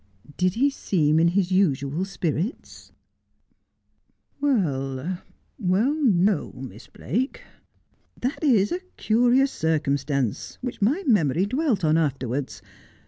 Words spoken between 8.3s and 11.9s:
is a curious circumstance, which my memory dwelt